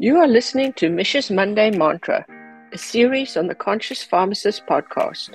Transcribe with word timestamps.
You 0.00 0.18
are 0.18 0.28
listening 0.28 0.74
to 0.74 0.90
Mich's 0.90 1.28
Monday 1.28 1.72
Mantra, 1.72 2.24
a 2.72 2.78
series 2.78 3.36
on 3.36 3.48
the 3.48 3.54
Conscious 3.56 4.00
Pharmacist 4.00 4.64
podcast. 4.64 5.34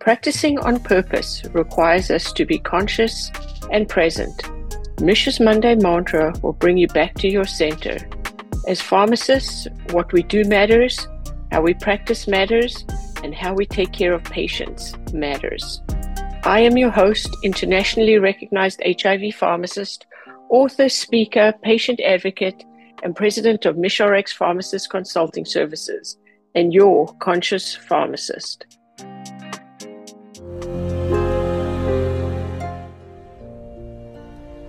Practicing 0.00 0.58
on 0.58 0.80
purpose 0.80 1.42
requires 1.54 2.10
us 2.10 2.30
to 2.34 2.44
be 2.44 2.58
conscious 2.58 3.32
and 3.72 3.88
present. 3.88 4.50
Mich's 5.00 5.40
Monday 5.40 5.76
Mantra 5.76 6.34
will 6.42 6.52
bring 6.52 6.76
you 6.76 6.88
back 6.88 7.14
to 7.14 7.28
your 7.28 7.46
center. 7.46 7.96
As 8.68 8.82
pharmacists, 8.82 9.66
what 9.92 10.12
we 10.12 10.22
do 10.24 10.44
matters, 10.44 11.08
how 11.50 11.62
we 11.62 11.72
practice 11.72 12.28
matters, 12.28 12.84
and 13.24 13.34
how 13.34 13.54
we 13.54 13.64
take 13.64 13.94
care 13.94 14.12
of 14.12 14.22
patients 14.24 14.94
matters. 15.14 15.80
I 16.44 16.60
am 16.60 16.76
your 16.76 16.90
host, 16.90 17.34
internationally 17.42 18.18
recognized 18.18 18.82
HIV 18.84 19.36
pharmacist, 19.36 20.04
author, 20.50 20.90
speaker, 20.90 21.54
patient 21.62 21.98
advocate, 22.00 22.62
and 23.02 23.14
president 23.14 23.66
of 23.66 23.76
MichRx 23.76 24.32
Pharmacist 24.32 24.90
Consulting 24.90 25.44
Services, 25.44 26.16
and 26.54 26.72
your 26.72 27.06
conscious 27.18 27.74
pharmacist. 27.74 28.66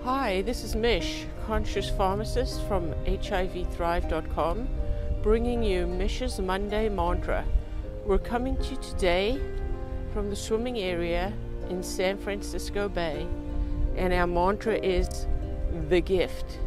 Hi, 0.04 0.42
this 0.42 0.62
is 0.62 0.76
Mich, 0.76 1.26
conscious 1.46 1.88
pharmacist 1.88 2.62
from 2.68 2.92
HIVthrive.com, 3.04 4.68
bringing 5.22 5.62
you 5.62 5.86
Mich's 5.86 6.38
Monday 6.38 6.88
Mantra. 6.88 7.44
We're 8.04 8.18
coming 8.18 8.56
to 8.56 8.70
you 8.70 8.76
today 8.76 9.40
from 10.12 10.30
the 10.30 10.36
swimming 10.36 10.78
area 10.78 11.32
in 11.70 11.82
San 11.82 12.18
Francisco 12.18 12.88
Bay, 12.88 13.26
and 13.96 14.12
our 14.12 14.26
mantra 14.26 14.74
is 14.74 15.26
the 15.88 16.00
gift. 16.00 16.58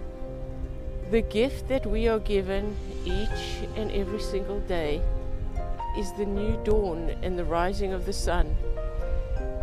The 1.12 1.22
gift 1.22 1.68
that 1.68 1.86
we 1.86 2.08
are 2.08 2.20
given 2.20 2.74
each 3.04 3.68
and 3.76 3.92
every 3.92 4.22
single 4.22 4.62
day 4.62 5.02
is 5.98 6.14
the 6.14 6.26
new 6.26 6.58
dawn 6.64 7.14
and 7.22 7.38
the 7.38 7.44
rising 7.44 7.92
of 7.92 8.06
the 8.06 8.14
sun. 8.14 8.56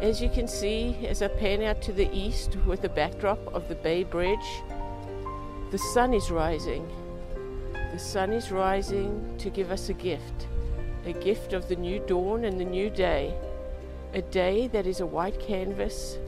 As 0.03 0.20
you 0.20 0.28
can 0.28 0.47
see, 0.47 1.06
as 1.06 1.22
I 1.22 1.28
pan 1.28 1.62
out 1.62 1.81
to 1.84 1.92
the 1.95 2.14
east 2.14 2.56
with 2.67 2.83
the 2.83 2.91
backdrop 2.91 3.39
of 3.55 3.67
the 3.67 3.77
Bay 3.77 4.05
Bridge, 4.05 4.47
the 5.70 5.78
sun 5.78 6.12
is 6.12 6.31
rising. 6.31 6.87
The 7.92 7.98
sun 7.98 8.34
is 8.34 8.53
rising 8.53 9.34
to 9.39 9.48
give 9.48 9.70
us 9.70 9.89
a 9.89 9.94
gift, 9.94 10.48
a 11.06 11.15
gift 11.15 11.55
of 11.55 11.67
the 11.67 11.77
new 11.77 11.98
dawn 12.00 12.44
and 12.44 12.61
the 12.61 12.65
new 12.67 12.91
day, 12.91 13.33
a 14.12 14.20
day 14.20 14.67
that 14.67 14.87
is 14.87 15.00
a 15.00 15.06
white 15.06 15.41
canvas 15.41 16.19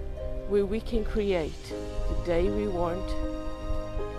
where 0.48 0.64
we 0.64 0.81
can 0.81 1.05
create 1.05 1.75
the 2.09 2.25
day 2.25 2.48
we 2.48 2.69
want 2.69 3.06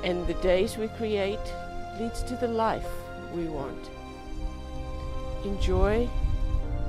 and 0.03 0.25
the 0.27 0.33
days 0.35 0.77
we 0.77 0.87
create 0.89 1.39
leads 1.99 2.23
to 2.23 2.35
the 2.35 2.47
life 2.47 2.87
we 3.33 3.45
want. 3.45 3.89
Enjoy 5.43 6.07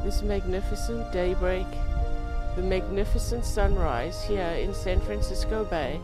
this 0.04 0.22
magnificent 0.22 1.12
daybreak, 1.12 1.66
the 2.56 2.62
magnificent 2.62 3.44
sunrise 3.44 4.24
here 4.24 4.56
in 4.60 4.74
San 4.74 5.00
Francisco 5.00 5.64
Bay, 5.64 6.00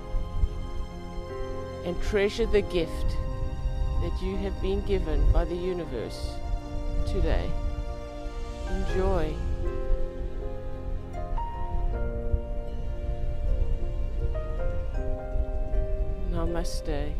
and 1.84 2.00
treasure 2.02 2.46
the 2.46 2.62
gift 2.62 3.16
that 4.02 4.16
you 4.22 4.36
have 4.36 4.60
been 4.62 4.80
given 4.86 5.32
by 5.32 5.44
the 5.44 5.54
universe 5.54 6.32
today. 7.06 7.50
Enjoy. 8.70 9.34
Namaste. 16.38 17.14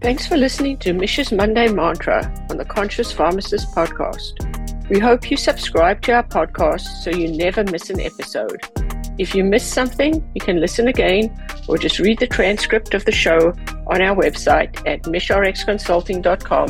Thanks 0.00 0.26
for 0.26 0.38
listening 0.38 0.78
to 0.78 0.94
Mich's 0.94 1.30
Monday 1.32 1.68
Mantra 1.68 2.46
on 2.48 2.56
the 2.56 2.64
Conscious 2.64 3.12
Pharmacist 3.12 3.74
podcast. 3.74 4.88
We 4.88 4.98
hope 4.98 5.30
you 5.30 5.36
subscribe 5.36 6.00
to 6.02 6.12
our 6.12 6.22
podcast 6.22 7.02
so 7.02 7.10
you 7.10 7.36
never 7.36 7.62
miss 7.64 7.90
an 7.90 8.00
episode. 8.00 8.62
If 9.18 9.34
you 9.34 9.44
miss 9.44 9.66
something, 9.66 10.26
you 10.34 10.40
can 10.40 10.60
listen 10.60 10.88
again 10.88 11.36
or 11.68 11.76
just 11.76 11.98
read 11.98 12.20
the 12.20 12.26
transcript 12.26 12.94
of 12.94 13.04
the 13.04 13.12
show 13.12 13.52
on 13.86 14.00
our 14.00 14.16
website 14.16 14.74
at 14.86 15.02
michrxconsulting.com 15.02 16.68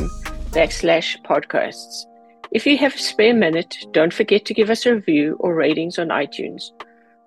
backslash 0.51 1.23
podcasts. 1.23 2.08
If 2.51 2.65
you 2.65 2.79
have 2.79 2.95
a 2.95 2.97
spare 2.97 3.35
minute, 3.35 3.77
don't 3.91 4.11
forget 4.11 4.43
to 4.45 4.55
give 4.55 4.71
us 4.71 4.83
a 4.87 4.95
review 4.95 5.37
or 5.39 5.53
ratings 5.53 5.99
on 5.99 6.07
iTunes. 6.07 6.71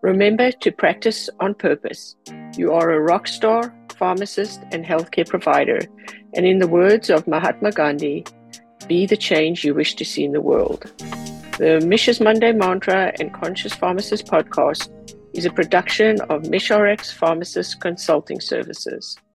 Remember 0.01 0.51
to 0.51 0.73
practice 0.73 1.31
on 1.39 1.55
purpose. 1.55 2.17
You 2.57 2.73
are 2.73 2.91
a 2.91 3.01
rock 3.01 3.29
star, 3.29 3.73
pharmacist, 3.95 4.61
and 4.73 4.85
healthcare 4.85 5.29
provider. 5.29 5.79
And 6.35 6.45
in 6.45 6.59
the 6.59 6.67
words 6.67 7.09
of 7.09 7.29
Mahatma 7.29 7.71
Gandhi, 7.71 8.25
be 8.89 9.07
the 9.07 9.17
change 9.17 9.65
you 9.65 9.75
wish 9.75 9.95
to 9.95 10.05
see 10.05 10.25
in 10.25 10.33
the 10.33 10.41
world. 10.41 10.93
The 11.59 11.81
Mich's 11.87 12.21
Monday 12.21 12.51
Mantra 12.51 13.13
and 13.21 13.33
Conscious 13.33 13.75
Pharmacist 13.75 14.27
podcast 14.27 14.91
is 15.35 15.45
a 15.45 15.53
production 15.53 16.21
of 16.23 16.43
MichRx 16.43 17.13
Pharmacist 17.15 17.81
Consulting 17.81 18.41
Services. 18.41 19.17